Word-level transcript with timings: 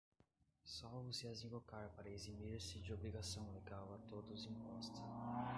salvo 0.65 1.13
se 1.13 1.27
as 1.27 1.43
invocar 1.43 1.87
para 1.91 2.09
eximir-se 2.09 2.79
de 2.79 2.91
obrigação 2.91 3.47
legal 3.53 3.87
a 3.93 3.99
todos 4.09 4.45
imposta 4.47 4.99